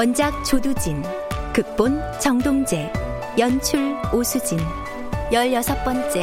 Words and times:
원작 0.00 0.42
조두진, 0.46 1.02
극본 1.52 2.00
정동재, 2.20 2.90
연출 3.38 3.94
오수진, 4.14 4.58
열여섯 5.30 5.84
번째. 5.84 6.22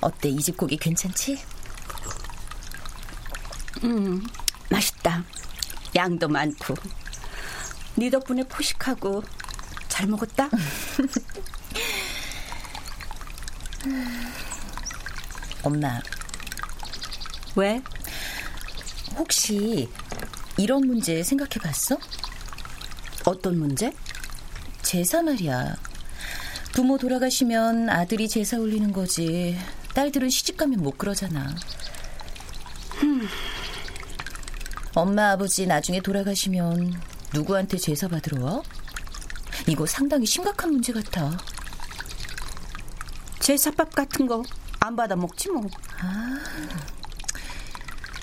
어때 0.00 0.30
이 0.30 0.38
집 0.38 0.56
고기 0.56 0.78
괜찮지? 0.78 1.38
음 3.84 4.22
맛있다. 4.70 5.22
양도 5.96 6.28
많고. 6.28 6.74
네 7.96 8.10
덕분에 8.10 8.44
포식하고 8.44 9.22
잘 9.88 10.06
먹었다. 10.06 10.48
엄마. 15.62 16.00
왜? 17.56 17.82
혹시 19.16 19.88
이런 20.56 20.86
문제 20.86 21.22
생각해 21.22 21.54
봤어? 21.62 21.98
어떤 23.24 23.58
문제? 23.58 23.92
제사 24.82 25.22
말이야. 25.22 25.76
부모 26.72 26.96
돌아가시면 26.98 27.90
아들이 27.90 28.28
제사 28.28 28.58
올리는 28.58 28.92
거지. 28.92 29.58
딸들은 29.94 30.30
시집 30.30 30.56
가면 30.56 30.80
못 30.80 30.96
그러잖아. 30.96 31.54
흠. 34.94 34.98
엄마 34.98 35.32
아버지 35.32 35.66
나중에 35.66 36.00
돌아가시면 36.00 37.00
누구한테 37.34 37.76
제사 37.78 38.08
받으러 38.08 38.44
와? 38.44 38.62
이거 39.66 39.86
상당히 39.86 40.26
심각한 40.26 40.70
문제 40.72 40.92
같아. 40.92 41.36
제사밥 43.40 43.94
같은 43.94 44.26
거 44.26 44.42
안 44.82 44.96
받아 44.96 45.14
먹지 45.14 45.50
뭐. 45.50 45.62
아, 46.00 46.40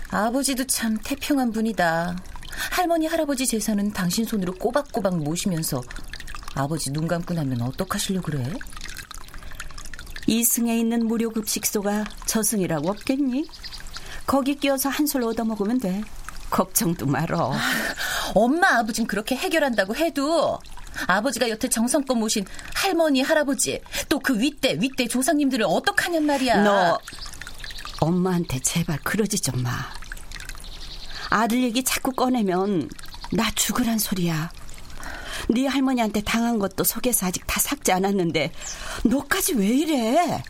아버지도 0.10 0.66
참 0.66 0.98
태평한 1.04 1.52
분이다. 1.52 2.18
할머니 2.72 3.06
할아버지 3.06 3.46
제사는 3.46 3.94
당신 3.94 4.26
손으로 4.26 4.54
꼬박꼬박 4.56 5.18
모시면서 5.18 5.82
아버지 6.56 6.92
눈 6.92 7.08
감고 7.08 7.36
나면 7.36 7.62
어떡하시려 7.62 8.22
그래? 8.22 8.52
이승에 10.26 10.78
있는 10.80 11.06
무료급식소가 11.06 12.06
저승이라고 12.26 12.90
없겠니? 12.90 13.48
거기 14.26 14.56
끼어서 14.56 14.90
한 14.90 15.06
술 15.06 15.24
얻어먹으면 15.24 15.80
돼. 15.80 16.04
걱정도 16.50 17.06
말어. 17.06 17.54
아, 17.54 17.60
엄마 18.34 18.78
아버진 18.78 19.06
그렇게 19.08 19.36
해결한다고 19.36 19.96
해도 19.96 20.60
아버지가 21.08 21.50
여태 21.50 21.68
정성껏 21.70 22.18
모신 22.18 22.46
할머니 22.74 23.22
할아버지 23.22 23.82
또 24.10 24.20
그 24.20 24.40
윗대 24.40 24.78
윗대 24.80 25.08
조상님들을 25.08 25.66
어떡하냔 25.68 26.26
말이야. 26.26 26.64
너 26.64 27.00
엄마한테 28.00 28.60
제발 28.60 28.98
그러지 29.04 29.40
좀 29.40 29.62
마. 29.64 29.72
아들 31.30 31.62
얘기 31.64 31.84
자꾸 31.84 32.12
꺼내면 32.12 32.90
나 33.32 33.50
죽으란 33.52 34.00
소리야. 34.00 34.50
네 35.50 35.66
할머니한테 35.68 36.22
당한 36.22 36.60
것도 36.60 36.84
속에서 36.84 37.28
아직 37.28 37.46
다 37.48 37.60
삭지 37.60 37.92
않았는데 37.92 38.52
너까지 39.06 39.54
왜 39.56 39.68
이래? 39.68 40.44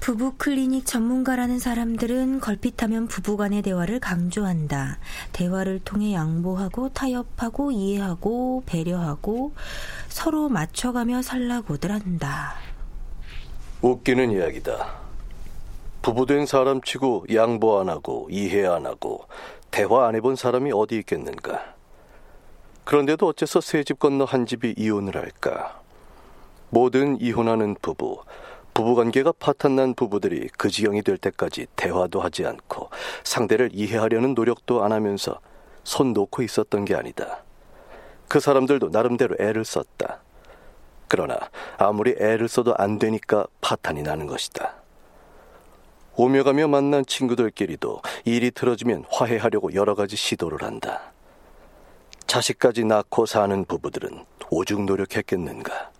부부 0.00 0.34
클리닉 0.38 0.86
전문가라는 0.86 1.58
사람들은 1.58 2.38
걸핏하면 2.40 3.08
부부 3.08 3.36
간의 3.36 3.62
대화를 3.62 3.98
강조한다. 3.98 4.98
대화를 5.32 5.80
통해 5.80 6.12
양보하고 6.14 6.90
타협하고 6.90 7.72
이해하고 7.72 8.62
배려하고 8.66 9.52
서로 10.08 10.48
맞춰가며 10.48 11.22
살라고들 11.22 11.90
한다. 11.90 12.54
웃기는 13.82 14.30
이야기다. 14.30 14.94
부부된 16.02 16.46
사람 16.46 16.80
치고 16.80 17.26
양보 17.34 17.80
안 17.80 17.88
하고 17.88 18.28
이해 18.30 18.64
안 18.64 18.86
하고 18.86 19.26
대화 19.72 20.06
안 20.06 20.14
해본 20.14 20.36
사람이 20.36 20.70
어디 20.72 20.98
있겠는가. 20.98 21.74
그런데도 22.84 23.26
어째서 23.26 23.60
세 23.60 23.82
집 23.82 23.98
건너 23.98 24.24
한 24.24 24.46
집이 24.46 24.74
이혼을 24.78 25.16
할까? 25.16 25.80
모든 26.70 27.20
이혼하는 27.20 27.76
부부, 27.80 28.22
부부관계가 28.74 29.32
파탄난 29.38 29.94
부부들이 29.94 30.48
그 30.58 30.68
지경이 30.68 31.02
될 31.02 31.16
때까지 31.16 31.66
대화도 31.76 32.20
하지 32.20 32.44
않고 32.44 32.90
상대를 33.24 33.70
이해하려는 33.72 34.34
노력도 34.34 34.84
안 34.84 34.92
하면서 34.92 35.40
손 35.82 36.12
놓고 36.12 36.42
있었던 36.42 36.84
게 36.84 36.94
아니다. 36.94 37.42
그 38.28 38.40
사람들도 38.40 38.90
나름대로 38.90 39.36
애를 39.38 39.64
썼다. 39.64 40.20
그러나 41.08 41.38
아무리 41.78 42.16
애를 42.18 42.48
써도 42.48 42.74
안 42.76 42.98
되니까 42.98 43.46
파탄이 43.60 44.02
나는 44.02 44.26
것이다. 44.26 44.74
오며 46.16 46.42
가며 46.44 46.66
만난 46.66 47.04
친구들끼리도 47.06 48.02
일이 48.24 48.50
틀어지면 48.50 49.04
화해하려고 49.10 49.74
여러 49.74 49.94
가지 49.94 50.16
시도를 50.16 50.62
한다. 50.62 51.12
자식까지 52.26 52.84
낳고 52.84 53.26
사는 53.26 53.64
부부들은 53.64 54.24
오죽 54.50 54.84
노력했겠는가. 54.84 55.95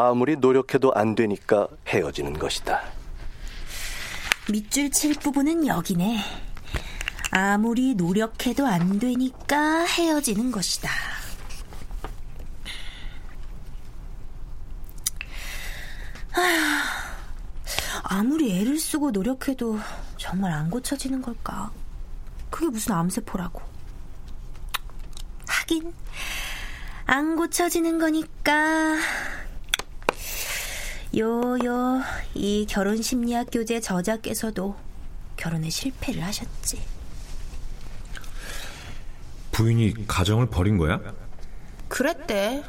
아무리 0.00 0.36
노력해도 0.36 0.94
안 0.94 1.16
되니까 1.16 1.66
헤어지는 1.88 2.38
것이다. 2.38 2.84
밑줄 4.48 4.92
칠 4.92 5.14
부분은 5.14 5.66
여기네. 5.66 6.20
아무리 7.32 7.96
노력해도 7.96 8.64
안 8.64 9.00
되니까 9.00 9.84
헤어지는 9.86 10.52
것이다. 10.52 10.88
아무리 18.04 18.56
애를 18.56 18.78
쓰고 18.78 19.10
노력해도 19.10 19.80
정말 20.16 20.52
안 20.52 20.70
고쳐지는 20.70 21.22
걸까? 21.22 21.72
그게 22.50 22.68
무슨 22.68 22.92
암세포라고. 22.92 23.60
하긴, 25.48 25.92
안 27.04 27.34
고쳐지는 27.34 27.98
거니까. 27.98 28.96
요요, 31.16 32.02
이 32.34 32.66
결혼 32.68 33.00
심리학 33.00 33.48
교재 33.50 33.80
저자께서도 33.80 34.76
결혼에 35.36 35.70
실패를 35.70 36.22
하셨지. 36.22 36.82
부인이 39.52 40.06
가정을 40.06 40.46
버린 40.46 40.76
거야? 40.76 41.00
그랬대. 41.88 42.62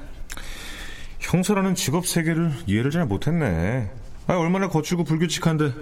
형사라는 1.20 1.76
직업 1.76 2.08
세계를 2.08 2.52
이해를 2.66 2.92
잘 2.92 3.06
못했네. 3.06 3.92
아, 4.28 4.34
얼마나 4.36 4.70
거칠고 4.70 5.04
불규칙한데 5.04 5.74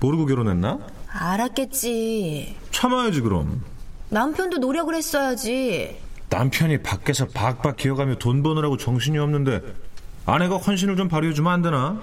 모르고 0.00 0.26
결혼했나? 0.26 0.78
알았겠지. 1.08 2.56
참아야지 2.70 3.20
그럼. 3.20 3.62
남편도 4.08 4.58
노력을 4.58 4.92
했어야지. 4.94 6.00
남편이 6.30 6.82
밖에서 6.82 7.26
박박 7.28 7.76
기어가며 7.76 8.16
돈 8.16 8.42
버느라고 8.42 8.76
정신이 8.76 9.18
없는데 9.18 9.60
아내가 10.32 10.56
헌신을 10.56 10.96
좀 10.96 11.08
발휘해주면 11.08 11.52
안 11.52 11.62
되나? 11.62 12.00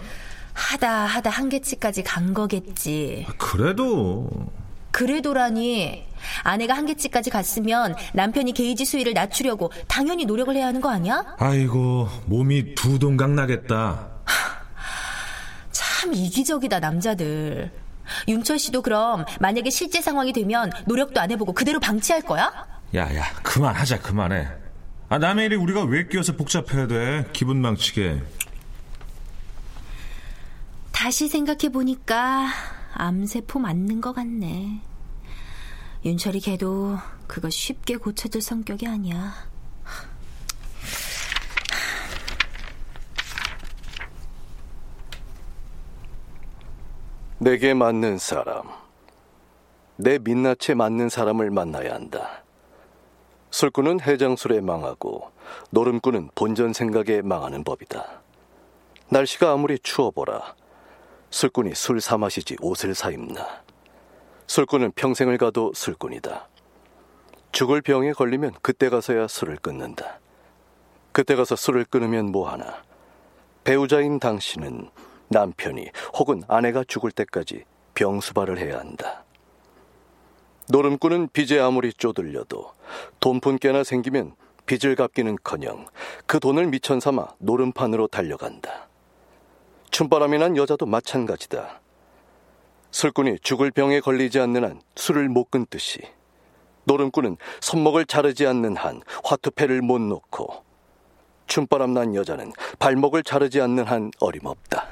하다 0.53 1.05
하다 1.05 1.29
한계치까지 1.29 2.03
간 2.03 2.33
거겠지. 2.33 3.25
그래도 3.37 4.29
그래도라니 4.91 6.07
아내가 6.43 6.73
한계치까지 6.75 7.29
갔으면 7.29 7.95
남편이 8.13 8.53
게이지 8.53 8.85
수위를 8.85 9.13
낮추려고 9.13 9.71
당연히 9.87 10.25
노력을 10.25 10.53
해야 10.55 10.65
하는 10.67 10.81
거 10.81 10.89
아니야? 10.89 11.35
아이고 11.37 12.09
몸이 12.25 12.73
두 12.75 12.97
동강 12.97 13.35
나겠다. 13.35 14.07
참 15.71 16.13
이기적이다 16.13 16.79
남자들. 16.79 17.71
윤철 18.27 18.57
씨도 18.57 18.81
그럼 18.81 19.25
만약에 19.39 19.69
실제 19.69 20.01
상황이 20.01 20.33
되면 20.33 20.71
노력도 20.87 21.19
안 21.19 21.29
해보고 21.29 21.53
그대로 21.53 21.79
방치할 21.79 22.21
거야? 22.23 22.51
야야 22.95 23.23
그만하자 23.43 23.99
그만해. 23.99 24.47
아 25.09 25.17
남의 25.17 25.45
일이 25.45 25.55
우리가 25.55 25.83
왜 25.85 26.05
끼어서 26.07 26.35
복잡해야 26.35 26.87
돼? 26.87 27.29
기분 27.31 27.61
망치게. 27.61 28.21
다시 30.91 31.29
생각해 31.29 31.69
보니까 31.71 32.47
암세포 32.93 33.59
맞는 33.59 34.01
것 34.01 34.13
같네. 34.13 34.81
윤철이 36.03 36.41
걔도 36.41 36.97
그거 37.25 37.49
쉽게 37.49 37.95
고쳐질 37.95 38.41
성격이 38.41 38.85
아니야. 38.85 39.33
내게 47.39 47.73
맞는 47.73 48.17
사람. 48.17 48.63
내 49.95 50.19
민낯에 50.19 50.73
맞는 50.75 51.07
사람을 51.07 51.49
만나야 51.51 51.93
한다. 51.93 52.43
술꾼은 53.57 54.01
해장술에 54.01 54.61
망하고 54.61 55.31
노름꾼은 55.71 56.29
본전 56.35 56.73
생각에 56.73 57.23
망하는 57.23 57.63
법이다. 57.63 58.21
날씨가 59.09 59.51
아무리 59.51 59.79
추워보라. 59.79 60.53
술꾼이 61.31 61.73
술 61.73 61.99
사 61.99 62.19
마시지 62.19 62.55
옷을 62.61 62.93
사 62.93 63.09
입나. 63.09 63.63
술꾼은 64.45 64.91
평생을 64.91 65.39
가도 65.39 65.71
술꾼이다. 65.73 66.47
죽을 67.51 67.81
병에 67.81 68.11
걸리면 68.11 68.53
그때 68.61 68.89
가서야 68.89 69.27
술을 69.27 69.55
끊는다. 69.55 70.19
그때 71.11 71.33
가서 71.33 71.55
술을 71.55 71.85
끊으면 71.85 72.27
뭐하나. 72.31 72.83
배우자인 73.63 74.19
당신은 74.19 74.91
남편이 75.29 75.89
혹은 76.13 76.43
아내가 76.47 76.83
죽을 76.87 77.09
때까지 77.09 77.63
병수발을 77.95 78.59
해야 78.59 78.77
한다. 78.77 79.23
노름꾼은 80.69 81.29
빚에 81.31 81.59
아무리 81.59 81.93
쪼들려도 81.93 82.73
돈푼깨나 83.19 83.83
생기면 83.83 84.35
빚을 84.65 84.95
갚기는커녕 84.95 85.87
그 86.25 86.39
돈을 86.39 86.67
미천 86.67 86.99
삼아 86.99 87.35
노름판으로 87.39 88.07
달려간다. 88.07 88.87
춤바람이 89.91 90.37
난 90.37 90.57
여자도 90.57 90.85
마찬가지다. 90.85 91.81
술꾼이 92.91 93.39
죽을 93.39 93.71
병에 93.71 93.99
걸리지 93.99 94.39
않는 94.39 94.63
한 94.63 94.81
술을 94.95 95.29
못 95.29 95.49
끊듯이 95.49 95.99
노름꾼은 96.83 97.37
손목을 97.61 98.05
자르지 98.05 98.45
않는 98.47 98.75
한 98.75 99.01
화투패를 99.23 99.81
못 99.81 99.99
놓고 99.99 100.65
춤바람 101.47 101.93
난 101.93 102.13
여자는 102.13 102.51
발목을 102.79 103.23
자르지 103.23 103.61
않는 103.61 103.85
한 103.85 104.11
어림없다. 104.19 104.87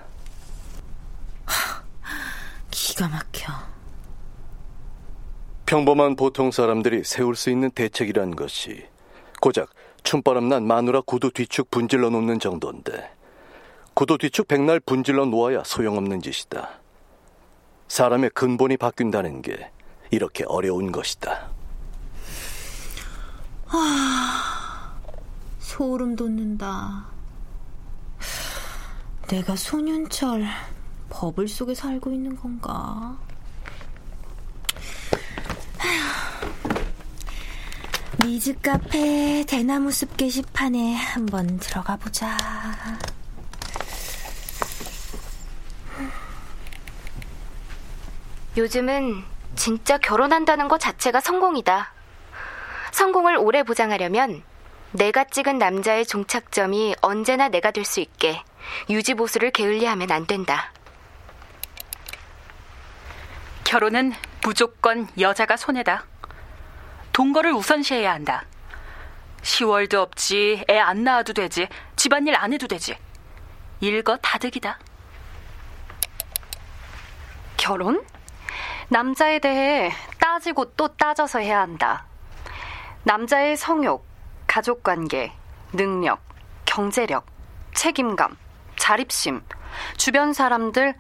기가 2.71 3.07
막혀. 3.09 3.74
평범한 5.65 6.15
보통 6.15 6.51
사람들이 6.51 7.03
세울 7.03 7.35
수 7.35 7.49
있는 7.49 7.71
대책이란 7.71 8.35
것이 8.35 8.85
고작 9.41 9.69
춤바람 10.03 10.47
난 10.47 10.67
마누라 10.67 11.01
구두 11.01 11.31
뒤축 11.31 11.71
분질러 11.71 12.11
놓는 12.11 12.39
정도인데 12.39 13.11
구두 13.95 14.19
뒤축 14.19 14.47
백날 14.47 14.79
분질러 14.79 15.25
놓아야 15.25 15.63
소용없는 15.63 16.21
짓이다. 16.21 16.69
사람의 17.87 18.31
근본이 18.31 18.77
바뀐다는 18.77 19.41
게 19.41 19.71
이렇게 20.11 20.43
어려운 20.45 20.91
것이다. 20.91 21.49
아, 23.67 24.93
소름 25.57 26.15
돋는다. 26.15 27.07
내가 29.27 29.55
소년철 29.55 30.45
버블 31.09 31.47
속에 31.47 31.73
살고 31.73 32.11
있는 32.11 32.35
건가? 32.35 33.17
미즈 38.25 38.59
카페 38.59 39.45
대나무 39.47 39.91
숲 39.91 40.17
게시판에 40.17 40.95
한번 40.95 41.59
들어가 41.59 41.95
보자. 41.95 42.35
요즘은 48.57 49.23
진짜 49.55 49.99
결혼한다는 49.99 50.67
것 50.67 50.79
자체가 50.79 51.21
성공이다. 51.21 51.93
성공을 52.91 53.37
오래 53.37 53.61
보장하려면 53.61 54.41
내가 54.91 55.25
찍은 55.25 55.59
남자의 55.59 56.03
종착점이 56.03 56.95
언제나 57.01 57.49
내가 57.49 57.69
될 57.69 57.85
수 57.85 57.99
있게 57.99 58.41
유지보수를 58.89 59.51
게을리하면 59.51 60.11
안 60.11 60.25
된다. 60.25 60.71
결혼은 63.63 64.13
무조건 64.43 65.07
여자가 65.19 65.57
손해다. 65.57 66.05
동거를 67.15 67.53
우선시해야 67.53 68.11
한다. 68.11 68.43
10월도 69.41 69.99
없지, 69.99 70.65
애 70.69 70.77
안 70.77 71.05
낳아도 71.05 71.31
되지, 71.31 71.69
집안일 71.95 72.35
안 72.35 72.51
해도 72.51 72.67
되지. 72.67 72.97
일거 73.79 74.17
다득이다. 74.17 74.77
결혼? 77.55 78.05
남자에 78.89 79.39
대해 79.39 79.93
따지고 80.19 80.65
또 80.75 80.89
따져서 80.89 81.39
해야 81.39 81.61
한다. 81.61 82.05
남자의 83.03 83.55
성욕, 83.55 84.05
가족 84.45 84.83
관계, 84.83 85.31
능력, 85.71 86.21
경제력, 86.65 87.25
책임감, 87.73 88.35
자립심, 88.75 89.41
주변 89.95 90.33
사람들, 90.33 90.93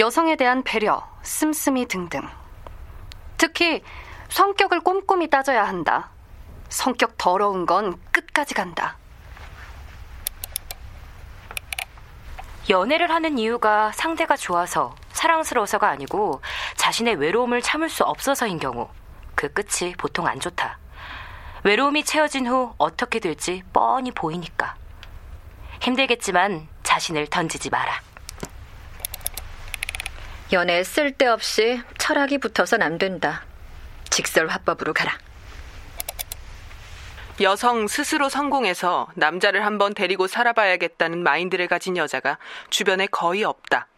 여성에 0.00 0.36
대한 0.36 0.62
배려, 0.62 1.06
씀씀이 1.20 1.86
등등. 1.88 2.26
특히 3.36 3.82
성격을 4.32 4.80
꼼꼼히 4.80 5.28
따져야 5.28 5.62
한다. 5.68 6.08
성격 6.70 7.18
더러운 7.18 7.66
건 7.66 8.00
끝까지 8.10 8.54
간다. 8.54 8.96
연애를 12.70 13.10
하는 13.10 13.36
이유가 13.36 13.92
상대가 13.92 14.34
좋아서 14.36 14.94
사랑스러워서가 15.12 15.86
아니고 15.86 16.40
자신의 16.76 17.16
외로움을 17.16 17.60
참을 17.60 17.90
수 17.90 18.04
없어서인 18.04 18.58
경우 18.58 18.88
그 19.34 19.52
끝이 19.52 19.92
보통 19.98 20.26
안 20.26 20.40
좋다. 20.40 20.78
외로움이 21.64 22.02
채워진 22.02 22.46
후 22.46 22.72
어떻게 22.78 23.18
될지 23.18 23.62
뻔히 23.74 24.12
보이니까. 24.12 24.76
힘들겠지만 25.82 26.68
자신을 26.82 27.26
던지지 27.26 27.68
마라. 27.68 28.00
연애 30.54 30.82
쓸데없이 30.82 31.82
철학이 31.98 32.38
붙어선 32.38 32.80
안 32.80 32.96
된다. 32.96 33.44
직설 34.12 34.46
화법으로 34.46 34.92
가라. 34.92 35.18
여성 37.40 37.88
스스로 37.88 38.28
성공해서 38.28 39.08
남자를 39.14 39.64
한번 39.64 39.94
데리고 39.94 40.26
살아봐야겠다는 40.26 41.22
마인드를 41.22 41.66
가진 41.66 41.96
여자가 41.96 42.38
주변에 42.68 43.06
거의 43.06 43.42
없다. 43.42 43.88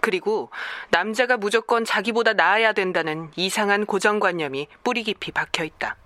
그리고 0.00 0.50
남자가 0.90 1.36
무조건 1.36 1.84
자기보다 1.84 2.32
나아야 2.32 2.72
된다는 2.72 3.30
이상한 3.36 3.86
고정관념이 3.86 4.66
뿌리 4.82 5.04
깊이 5.04 5.30
박혀 5.30 5.64
있다. 5.64 5.96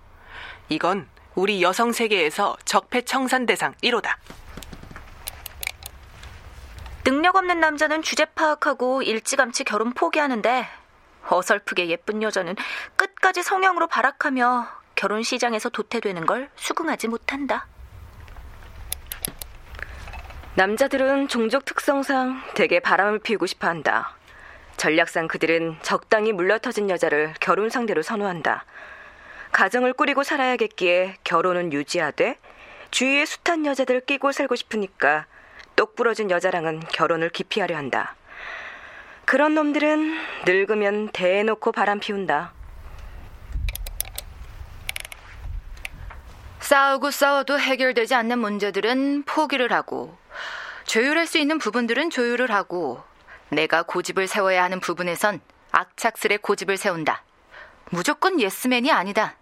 이건 0.69 1.09
우리 1.33 1.63
여성 1.63 1.91
세계에서 1.91 2.55
적폐청산 2.65 3.47
대상 3.47 3.73
1호다. 3.83 4.15
능력 7.03 7.35
없는 7.35 7.59
남자는 7.59 8.03
주제 8.03 8.25
파악하고 8.25 9.01
일찌감치 9.01 9.63
결혼 9.63 9.93
포기하는데 9.93 10.78
어설프게 11.29 11.87
예쁜 11.87 12.21
여자는 12.21 12.55
끝까지 12.95 13.43
성형으로 13.43 13.87
발악하며 13.87 14.67
결혼 14.95 15.23
시장에서 15.23 15.69
도태되는 15.69 16.25
걸 16.25 16.49
수긍하지 16.55 17.07
못한다. 17.07 17.67
남자들은 20.55 21.29
종족 21.29 21.63
특성상 21.63 22.41
되게 22.53 22.79
바람을 22.79 23.19
피우고 23.19 23.45
싶어 23.45 23.67
한다. 23.67 24.15
전략상 24.75 25.27
그들은 25.27 25.77
적당히 25.81 26.33
물러터진 26.33 26.89
여자를 26.89 27.33
결혼 27.39 27.69
상대로 27.69 28.01
선호한다. 28.01 28.65
가정을 29.51 29.93
꾸리고 29.93 30.23
살아야겠기에 30.23 31.17
결혼은 31.23 31.71
유지하되 31.73 32.37
주위에 32.91 33.25
숱한 33.25 33.65
여자들을 33.65 34.01
끼고 34.01 34.31
살고 34.31 34.55
싶으니까 34.55 35.25
똑 35.75 35.95
부러진 35.95 36.29
여자랑은 36.29 36.81
결혼을 36.91 37.29
기피하려 37.29 37.77
한다. 37.77 38.15
그런 39.29 39.53
놈들은 39.53 40.17
늙으면 40.47 41.09
대놓고 41.09 41.71
바람 41.71 41.99
피운다. 41.99 42.51
싸우고 46.61 47.11
싸워도 47.11 47.59
해결되지 47.59 48.15
않는 48.15 48.39
문제들은 48.39 49.25
포기를 49.27 49.71
하고 49.71 50.17
조율할 50.85 51.27
수 51.27 51.37
있는 51.37 51.59
부분들은 51.59 52.09
조율을 52.09 52.51
하고 52.51 53.03
내가 53.49 53.83
고집을 53.83 54.25
세워야 54.25 54.63
하는 54.63 54.79
부분에선 54.79 55.41
악착스레 55.73 56.37
고집을 56.37 56.77
세운다. 56.77 57.23
무조건 57.91 58.41
예스맨이 58.41 58.91
아니다. 58.91 59.35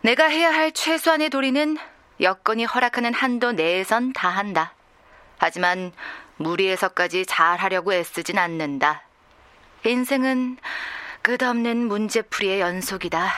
내가 0.00 0.24
해야 0.24 0.50
할 0.50 0.72
최소한의 0.72 1.28
도리는 1.28 1.76
여건이 2.18 2.64
허락하는 2.64 3.12
한도 3.12 3.52
내에선 3.52 4.14
다 4.14 4.30
한다. 4.30 4.72
하지만 5.36 5.92
무리해서까지 6.36 7.26
잘하려고 7.26 7.92
애쓰진 7.92 8.38
않는다. 8.38 9.02
인생은 9.84 10.58
끝없는 11.22 11.76
문제풀이의 11.88 12.60
연속이다. 12.60 13.30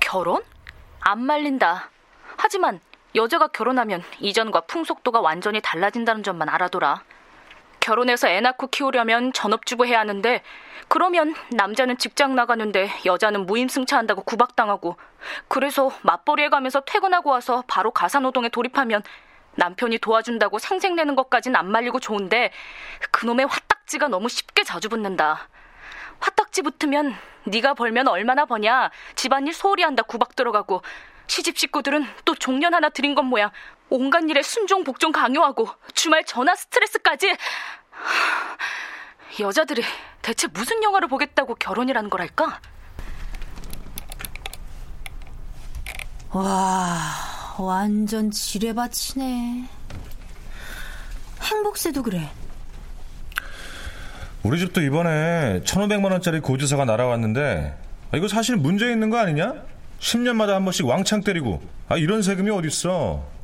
결혼? 0.00 0.42
안 1.00 1.22
말린다. 1.22 1.90
하지만 2.36 2.80
여자가 3.14 3.48
결혼하면 3.48 4.02
이전과 4.18 4.62
풍속도가 4.62 5.20
완전히 5.20 5.60
달라진다는 5.60 6.22
점만 6.22 6.48
알아둬라. 6.48 7.02
결혼해서 7.80 8.28
애 8.28 8.40
낳고 8.40 8.68
키우려면 8.68 9.32
전업주부 9.32 9.86
해야 9.86 10.00
하는데 10.00 10.42
그러면 10.88 11.34
남자는 11.50 11.98
직장 11.98 12.34
나가는데 12.34 12.90
여자는 13.06 13.46
무임승차한다고 13.46 14.22
구박당하고 14.22 14.96
그래서 15.48 15.90
맞벌이 16.02 16.42
해가면서 16.44 16.80
퇴근하고 16.80 17.30
와서 17.30 17.64
바로 17.66 17.90
가사노동에 17.90 18.48
돌입하면 18.48 19.02
남편이 19.56 19.98
도와준다고 19.98 20.58
생색내는 20.58 21.16
것까진 21.16 21.56
안 21.56 21.70
말리고 21.70 22.00
좋은데 22.00 22.50
그놈의 23.10 23.46
화딱지가 23.46 24.08
너무 24.08 24.28
쉽게 24.28 24.62
자주 24.64 24.88
붙는다. 24.88 25.48
화딱지 26.20 26.62
붙으면 26.62 27.14
네가 27.44 27.74
벌면 27.74 28.08
얼마나 28.08 28.44
버냐 28.44 28.90
집안일 29.14 29.52
소홀히 29.52 29.82
한다 29.82 30.02
구박 30.02 30.36
들어가고 30.36 30.82
시집 31.26 31.56
식구들은 31.56 32.04
또 32.24 32.34
종련 32.34 32.74
하나 32.74 32.88
드린 32.88 33.14
것 33.14 33.22
모양 33.22 33.50
온갖 33.90 34.22
일에 34.28 34.42
순종 34.42 34.84
복종 34.84 35.12
강요하고 35.12 35.68
주말 35.94 36.24
전화 36.24 36.54
스트레스까지 36.54 37.36
여자들이 39.40 39.82
대체 40.22 40.46
무슨 40.48 40.82
영화를 40.82 41.08
보겠다고 41.08 41.56
결혼이라는 41.56 42.08
거랄까? 42.08 42.60
와, 46.30 47.56
완전 47.58 48.30
지뢰밭이네. 48.30 49.68
행복세도 51.42 52.02
그래. 52.02 52.30
우리 54.42 54.58
집도 54.58 54.80
이번에 54.80 55.60
1,500만 55.64 56.12
원짜리 56.12 56.40
고지서가 56.40 56.84
날아왔는데 56.84 57.76
아, 58.12 58.16
이거 58.16 58.28
사실 58.28 58.56
문제 58.56 58.90
있는 58.90 59.10
거 59.10 59.18
아니냐? 59.18 59.54
10년마다 59.98 60.50
한 60.50 60.64
번씩 60.64 60.86
왕창 60.86 61.22
때리고 61.22 61.60
아 61.88 61.96
이런 61.96 62.22
세금이 62.22 62.50
어딨어? 62.50 63.39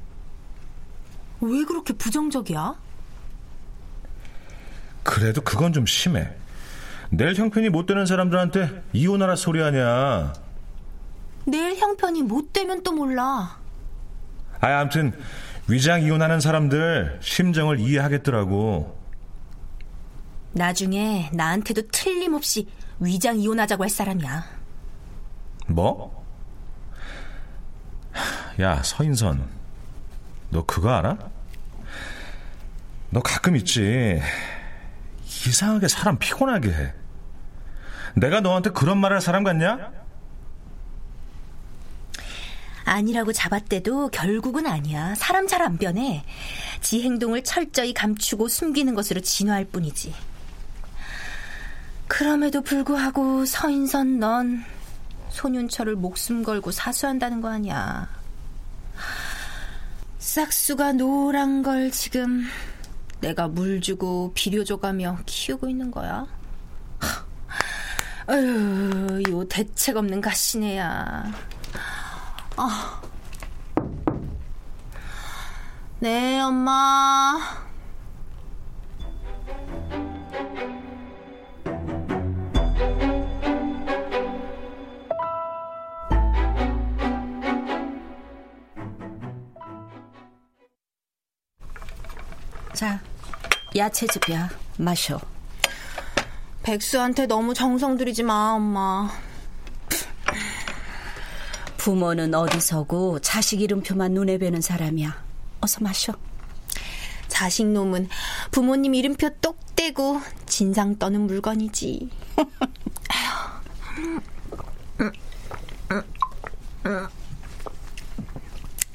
왜 1.41 1.65
그렇게 1.65 1.93
부정적이야? 1.93 2.75
그래도 5.03 5.41
그건 5.41 5.73
좀 5.73 5.87
심해. 5.87 6.29
내일 7.11 7.35
형편이 7.35 7.69
못 7.69 7.87
되는 7.87 8.07
사람들한테 8.07 8.83
이혼하라 8.93 9.37
소리 9.37 9.61
하냐? 9.61 10.33
내일 11.47 11.77
형편이 11.77 12.23
못 12.23 12.53
되면 12.53 12.83
또 12.83 12.93
몰라. 12.93 13.59
아, 14.61 14.81
아무튼 14.81 15.13
위장 15.69 16.03
이혼하는 16.03 16.41
사람들 16.41 17.21
심정을 17.23 17.79
이해하겠더라고. 17.79 18.97
나중에 20.53 21.31
나한테도 21.33 21.83
틀림없이 21.93 22.67
위장 22.99 23.39
이혼하자고 23.39 23.85
할 23.85 23.91
사람이야. 23.91 24.45
뭐? 25.69 26.25
야, 28.61 28.83
서인선. 28.83 29.56
너 30.51 30.65
그거 30.65 30.91
알아? 30.91 31.17
너 33.11 33.21
가끔 33.21 33.57
있지. 33.57 34.21
이상하게 35.47 35.89
사람 35.89 36.19
피곤하게 36.19 36.69
해. 36.71 36.95
내가 38.15 38.41
너한테 38.41 38.71
그런 38.71 38.99
말 38.99 39.13
할 39.13 39.21
사람 39.21 39.45
같냐? 39.45 39.91
아니라고 42.85 43.33
잡았대도 43.33 44.09
결국은 44.11 44.67
아니야. 44.67 45.15
사람 45.17 45.47
잘 45.49 45.63
안 45.63 45.77
변해. 45.77 46.25
지 46.81 47.03
행동을 47.03 47.43
철저히 47.43 47.93
감추고 47.93 48.49
숨기는 48.49 48.95
것으로 48.95 49.21
진화할 49.21 49.65
뿐이지. 49.65 50.15
그럼에도 52.07 52.63
불구하고 52.63 53.45
서인선 53.45 54.21
넌 54.21 54.65
소년철을 55.31 55.97
목숨 55.97 56.45
걸고 56.45 56.71
사수한다는 56.71 57.41
거 57.41 57.49
아니야. 57.51 58.09
싹수가 60.27 60.95
노란 60.95 61.63
걸 61.63 61.93
지금 61.93 62.43
내가 63.21 63.47
물 63.47 63.81
주고 63.81 64.33
비료 64.35 64.65
줘가며 64.65 65.21
키우고 65.25 65.69
있는 65.69 65.93
거야. 65.93 66.27
아유, 68.27 69.23
요 69.31 69.45
대책 69.45 69.97
없는 69.97 70.21
가시네야. 70.21 71.33
아. 72.57 73.03
네, 76.01 76.41
엄마. 76.41 77.66
야채즙이야. 93.77 94.51
마셔. 94.79 95.21
백수한테 96.63 97.27
너무 97.27 97.53
정성 97.55 97.97
들이지 97.97 98.23
마, 98.23 98.53
엄마. 98.53 99.11
부모는 101.77 102.35
어디서고 102.35 103.21
자식 103.21 103.61
이름표만 103.61 104.13
눈에 104.13 104.39
뵈는 104.39 104.61
사람이야. 104.61 105.23
어서 105.61 105.81
마셔. 105.81 106.15
자식 107.29 107.67
놈은 107.67 108.09
부모님 108.51 108.95
이름표 108.95 109.31
똑 109.41 109.59
떼고 109.77 110.21
진상 110.47 110.99
떠는 110.99 111.27
물건이지. 111.27 112.11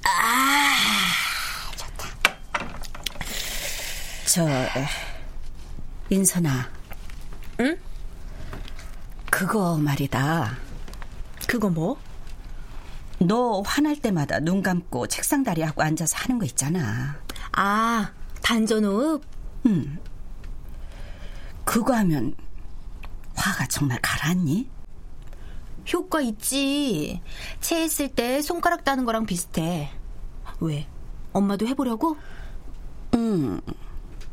아, 0.03 0.77
좋다. 1.77 2.09
저, 4.31 4.47
인선아. 6.09 6.69
응? 7.59 7.77
그거 9.29 9.77
말이다. 9.77 10.57
그거 11.47 11.69
뭐? 11.69 11.99
너 13.19 13.59
화날 13.65 13.97
때마다 13.99 14.39
눈 14.39 14.63
감고 14.63 15.07
책상 15.07 15.43
다리 15.43 15.61
하고 15.63 15.83
앉아서 15.83 16.15
하는 16.15 16.39
거 16.39 16.45
있잖아. 16.45 17.17
아, 17.51 18.13
단전호흡? 18.41 19.21
응. 19.65 19.99
그거 21.65 21.93
하면 21.95 22.33
화가 23.35 23.67
정말 23.67 23.99
가라앉니? 24.01 24.69
효과 25.91 26.21
있지. 26.21 27.21
체했을 27.59 28.07
때 28.07 28.41
손가락 28.41 28.85
따는 28.85 29.03
거랑 29.03 29.25
비슷해. 29.25 29.91
왜? 30.61 30.87
엄마도 31.33 31.67
해보려고? 31.67 32.15
응. 33.15 33.59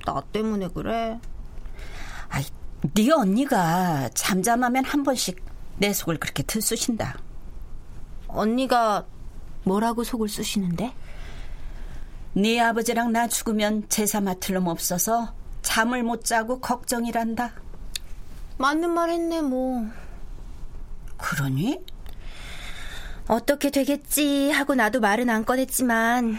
나 0.09 0.23
때문에 0.33 0.69
그래? 0.69 1.21
아이, 2.31 2.45
네 2.95 3.11
언니가 3.11 4.09
잠잠하면 4.15 4.85
한 4.87 5.03
번씩 5.03 5.45
내 5.77 5.93
속을 5.93 6.19
그렇게 6.19 6.43
들쑤신다. 6.43 7.19
언니가 8.27 9.05
뭐라고 9.65 10.05
속을 10.05 10.31
쑤시는데? 10.31 10.95
네 12.33 12.61
아버지랑 12.61 13.13
나 13.13 13.29
죽으면 13.29 13.89
제사 13.91 14.23
맡을 14.23 14.55
놈 14.55 14.69
없어서 14.69 15.35
잠을 15.61 16.03
못 16.03 16.25
자고 16.25 16.59
걱정이란다. 16.61 17.53
맞는 18.57 18.91
말 18.91 19.11
했네, 19.11 19.43
뭐. 19.43 19.87
그러니? 21.19 21.85
어떻게 23.27 23.71
되겠지 23.71 24.51
하고 24.53 24.75
나도 24.75 25.01
말은 25.01 25.29
안 25.29 25.45
꺼냈지만 25.45 26.39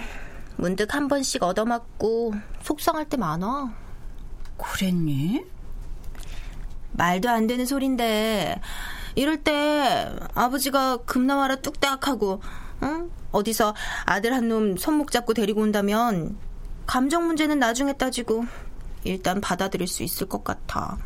문득 0.60 0.94
한 0.94 1.08
번씩 1.08 1.42
얻어맞고 1.42 2.34
속상할 2.62 3.06
때 3.08 3.16
많아. 3.16 3.74
그랬니? 4.58 5.46
말도 6.92 7.30
안 7.30 7.48
되는 7.48 7.66
소린데 7.66 8.60
이럴 9.16 9.42
때 9.42 10.14
아버지가 10.36 10.98
금나와라 11.06 11.56
뚝딱하고 11.58 12.42
응? 12.84 13.10
어디서 13.32 13.74
아들 14.06 14.34
한 14.34 14.50
놈 14.50 14.76
손목 14.76 15.12
잡고 15.12 15.34
데리고 15.34 15.62
온다면 15.62 16.38
감정 16.86 17.26
문제는 17.28 17.60
나중에 17.60 17.94
따지고 17.94 18.46
일단 19.06 19.40
받아들일 19.40 19.88
수 19.88 20.04
있을 20.04 20.28
것 20.28 20.44
같아. 20.44 20.98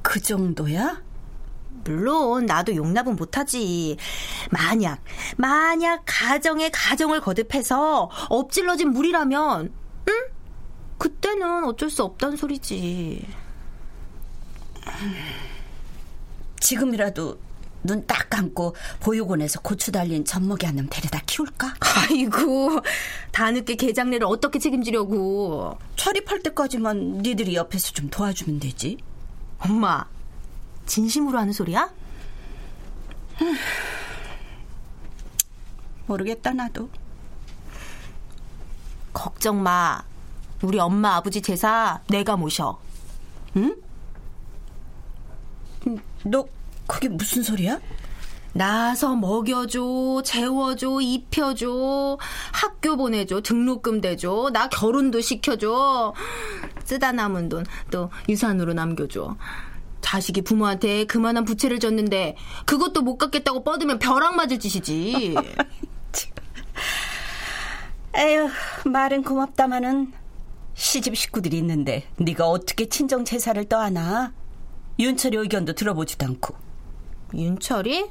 그 0.00 0.20
정도야? 0.20 1.02
물론 1.84 2.46
나도 2.46 2.74
용납은 2.76 3.16
못하지. 3.16 3.96
만약 4.50 5.02
만약 5.36 6.02
가정에 6.04 6.68
가정을 6.70 7.20
거듭해서 7.20 8.10
엎질러진 8.28 8.90
물이라면 8.90 9.72
응? 10.08 10.14
그때는 10.98 11.64
어쩔 11.64 11.88
수 11.90 12.02
없단 12.02 12.36
소리지. 12.36 13.26
지금이라도 16.60 17.38
눈 17.82 18.06
딱 18.06 18.28
감고 18.28 18.74
보육원에서 19.00 19.60
고추 19.60 19.90
달린 19.90 20.22
젖먹이 20.24 20.66
한 20.66 20.76
놈 20.76 20.86
데려다 20.90 21.20
키울까? 21.24 21.74
아이고 21.80 22.78
다 23.32 23.50
늦게 23.50 23.76
개장례를 23.76 24.26
어떻게 24.26 24.58
책임지려고 24.58 25.78
차립할 25.96 26.40
때까지만 26.42 27.18
니들이 27.22 27.54
옆에서 27.54 27.92
좀 27.92 28.10
도와주면 28.10 28.60
되지 28.60 28.98
엄마 29.60 30.04
진심으로 30.94 31.38
하는 31.38 31.52
소리야? 31.52 31.88
모르겠다 36.06 36.52
나도 36.52 36.90
걱정 39.12 39.62
마 39.62 40.02
우리 40.62 40.80
엄마 40.80 41.14
아버지 41.14 41.40
제사 41.40 42.00
내가 42.08 42.36
모셔 42.36 42.80
응? 43.56 43.76
너 46.24 46.44
그게 46.88 47.08
무슨 47.08 47.44
소리야? 47.44 47.80
나서 48.52 49.14
먹여줘, 49.14 50.22
재워줘, 50.24 51.00
입혀줘, 51.00 52.18
학교 52.52 52.96
보내줘, 52.96 53.42
등록금 53.42 54.00
대줘, 54.00 54.50
나 54.52 54.68
결혼도 54.68 55.20
시켜줘. 55.20 56.12
쓰다 56.84 57.12
남은 57.12 57.48
돈 57.48 57.64
또 57.92 58.10
유산으로 58.28 58.72
남겨줘. 58.74 59.36
자식이 60.00 60.42
부모한테 60.42 61.04
그만한 61.04 61.44
부채를 61.44 61.78
졌는데 61.80 62.36
그것도 62.66 63.02
못 63.02 63.16
갚겠다고 63.18 63.62
뻗으면 63.64 63.98
벼락 63.98 64.34
맞을 64.36 64.58
짓이지. 64.58 65.34
에휴 68.16 68.48
말은 68.86 69.22
고맙다마는 69.22 70.12
시집 70.74 71.16
식구들이 71.16 71.58
있는데 71.58 72.08
네가 72.16 72.48
어떻게 72.48 72.88
친정 72.88 73.24
제사를 73.24 73.62
떠안아? 73.68 74.32
윤철이 74.98 75.36
의견도 75.36 75.74
들어보지도 75.74 76.26
않고. 76.26 76.54
윤철이? 77.34 78.06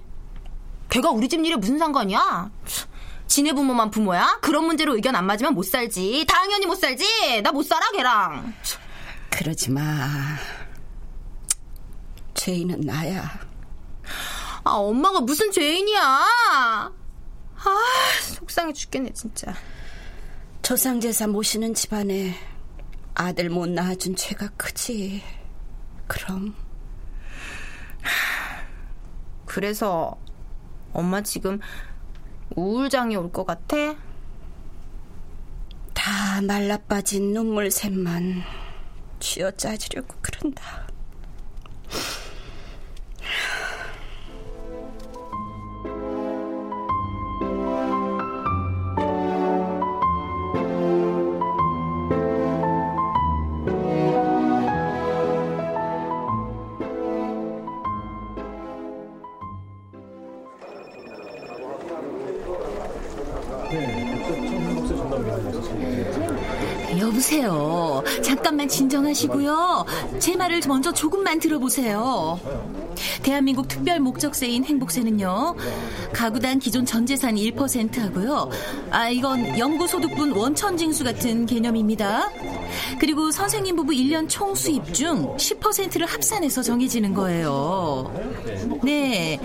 걔가 0.89 1.09
우리 1.11 1.27
집 1.27 1.43
일에 1.45 1.55
무슨 1.55 1.77
상관이야? 1.77 2.49
지네 3.27 3.53
부모만 3.53 3.91
부모야? 3.91 4.39
그런 4.41 4.65
문제로 4.65 4.95
의견 4.95 5.15
안 5.15 5.25
맞으면 5.25 5.53
못 5.53 5.63
살지. 5.65 6.25
당연히 6.27 6.65
못 6.65 6.75
살지. 6.75 7.41
나 7.43 7.51
못 7.51 7.63
살아 7.63 7.91
걔랑. 7.91 8.53
그러지 9.29 9.69
마. 9.71 9.81
죄인은 12.39 12.81
나야. 12.81 13.21
아 14.63 14.71
엄마가 14.71 15.19
무슨 15.19 15.51
죄인이야? 15.51 16.01
아 16.01 16.91
속상해 18.21 18.71
죽겠네 18.71 19.11
진짜. 19.11 19.53
조상제사 20.61 21.27
모시는 21.27 21.73
집안에 21.73 22.33
아들 23.13 23.49
못 23.49 23.67
낳아준 23.67 24.15
죄가 24.15 24.51
크지. 24.55 25.21
그럼. 26.07 26.55
그래서 29.45 30.17
엄마 30.93 31.21
지금 31.21 31.59
우울장애 32.55 33.15
올것 33.15 33.45
같아? 33.45 33.75
다 35.93 36.41
말라빠진 36.41 37.33
눈물 37.33 37.69
샘만 37.69 38.43
쥐어 39.19 39.51
짜주려고 39.51 40.15
그런다. 40.21 40.88
진정하시고요. 68.69 69.85
제 70.19 70.35
말을 70.35 70.61
먼저 70.67 70.93
조금만 70.93 71.39
들어보세요. 71.39 72.39
대한민국 73.23 73.67
특별 73.67 73.99
목적세인 73.99 74.63
행복세는요. 74.65 75.55
가구당 76.13 76.59
기존 76.59 76.85
전재산 76.85 77.35
1% 77.35 77.99
하고요. 77.99 78.49
아, 78.91 79.09
이건 79.09 79.57
연구소득분 79.57 80.31
원천징수 80.31 81.03
같은 81.03 81.45
개념입니다. 81.45 82.29
그리고 82.99 83.31
선생님 83.31 83.75
부부 83.75 83.91
1년 83.93 84.27
총 84.29 84.55
수입 84.55 84.93
중 84.93 85.35
10%를 85.35 86.05
합산해서 86.05 86.61
정해지는 86.61 87.13
거예요. 87.13 88.13
네. 88.83 89.39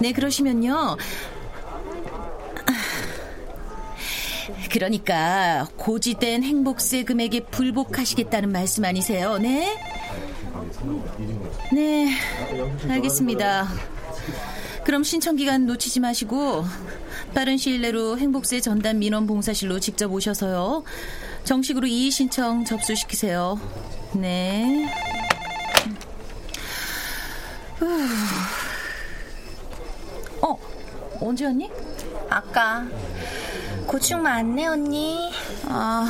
네, 0.00 0.12
그러시면요. 0.12 0.96
그러니까 4.72 5.68
고지된 5.76 6.42
행복세 6.42 7.04
금액에 7.04 7.40
불복하시겠다는 7.40 8.50
말씀 8.50 8.86
아니세요? 8.86 9.36
네? 9.36 9.78
네, 11.70 12.08
알겠습니다. 12.88 13.68
그럼 14.84 15.04
신청 15.04 15.36
기간 15.36 15.66
놓치지 15.66 16.00
마시고 16.00 16.64
빠른 17.34 17.58
시일 17.58 17.82
내로 17.82 18.16
행복세 18.16 18.60
전담 18.60 19.00
민원 19.00 19.26
봉사실로 19.26 19.78
직접 19.78 20.10
오셔서요. 20.10 20.84
정식으로 21.44 21.86
이의 21.86 22.10
신청 22.10 22.64
접수시키세요. 22.64 23.60
네. 24.14 24.90
어, 27.78 28.71
언제 31.24 31.46
왔니? 31.46 31.70
아까 32.28 32.84
고충 33.86 34.22
많네 34.22 34.66
언니. 34.66 35.30
아, 35.66 36.06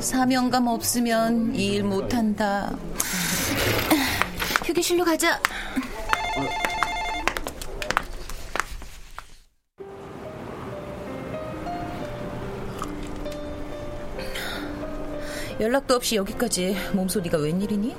사명감 0.00 0.66
없으면 0.66 1.54
일 1.54 1.84
못한다. 1.84 2.74
휴게실로 4.64 5.04
가자. 5.04 5.40
연락도 15.60 15.94
없이 15.94 16.16
여기까지 16.16 16.76
몸소리가 16.92 17.38
웬일이니? 17.38 17.94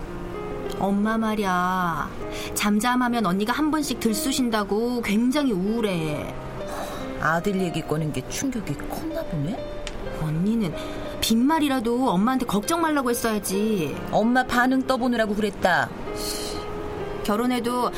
엄마 0.84 1.18
말이야. 1.18 2.10
잠잠하면 2.56 3.26
언니가 3.26 3.54
한 3.54 3.72
번씩 3.72 4.02
들쑤신다고 4.02 5.02
굉장히 5.02 5.54
우울해. 5.54 6.36
아들 7.22 7.62
얘기 7.62 7.82
꺼낸 7.82 8.12
게 8.12 8.22
충격이 8.28 8.74
컸나 8.90 9.24
보네? 9.24 9.58
언니는 10.22 10.74
빈말이라도 11.22 12.10
엄마한테 12.10 12.46
걱정 12.46 12.82
말라고 12.82 13.10
했어야지. 13.12 13.96
엄마 14.12 14.44
반응 14.46 14.86
떠보느라고 14.86 15.36
그랬다. 15.36 15.90
결혼해도 17.24 17.90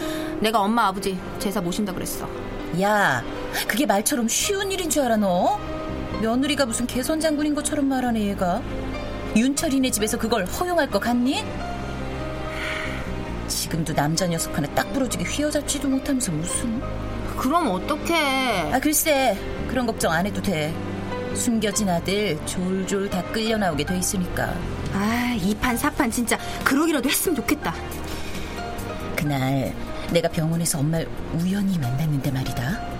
내가 0.41 0.59
엄마 0.61 0.85
아버지 0.85 1.17
제사 1.39 1.61
모신다 1.61 1.91
그랬어. 1.91 2.29
야, 2.81 3.23
그게 3.67 3.87
말처럼 3.87 4.27
쉬운 4.27 4.71
일인 4.71 4.91
줄 4.91 5.01
알아 5.05 5.17
너? 5.17 5.59
며느리가 6.21 6.67
무슨 6.67 6.85
개선 6.85 7.19
장군인 7.19 7.55
것처럼 7.55 7.87
말하네 7.87 8.21
얘가. 8.27 8.61
윤철이네 9.35 9.89
집에서 9.89 10.19
그걸 10.19 10.45
허용할 10.45 10.91
것 10.91 10.99
같니? 10.99 11.43
지금도 13.65 13.95
남자 13.95 14.27
녀석 14.27 14.55
하나 14.55 14.67
딱 14.75 14.93
부러지게 14.93 15.23
휘어잡지도 15.23 15.87
못하면서 15.87 16.31
무슨? 16.31 16.79
그럼 17.35 17.71
어떡해? 17.71 18.71
아 18.71 18.79
글쎄 18.79 19.35
그런 19.67 19.87
걱정 19.87 20.11
안 20.11 20.23
해도 20.27 20.39
돼. 20.39 20.71
숨겨진 21.33 21.89
아들 21.89 22.37
졸졸 22.45 23.09
다 23.09 23.23
끌려 23.31 23.57
나오게 23.57 23.83
돼 23.83 23.97
있으니까. 23.97 24.53
아 24.93 25.35
이판 25.41 25.77
사판 25.77 26.11
진짜 26.11 26.37
그러기라도 26.63 27.09
했으면 27.09 27.37
좋겠다. 27.37 27.73
그날 29.15 29.73
내가 30.11 30.29
병원에서 30.29 30.77
엄마를 30.77 31.09
우연히 31.33 31.79
만났는데 31.79 32.29
말이다 32.31 32.94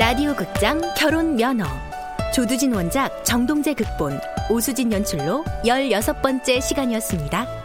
라디오 0.00 0.34
극장 0.34 0.80
결혼 0.96 1.36
면허 1.36 1.66
조두진 2.34 2.72
원작 2.72 3.22
정동재 3.22 3.74
극본 3.74 4.18
오수진 4.48 4.90
연출로 4.90 5.44
16번째 5.62 6.62
시간이었습니다. 6.62 7.59